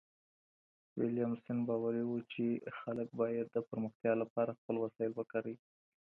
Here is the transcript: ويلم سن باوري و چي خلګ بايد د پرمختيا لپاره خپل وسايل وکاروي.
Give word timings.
ويلم 0.97 1.31
سن 1.43 1.57
باوري 1.67 2.03
و 2.05 2.13
چي 2.31 2.47
خلګ 2.79 3.07
بايد 3.19 3.47
د 3.51 3.57
پرمختيا 3.67 4.13
لپاره 4.21 4.57
خپل 4.59 4.75
وسايل 4.83 5.11
وکاروي. 5.15 5.57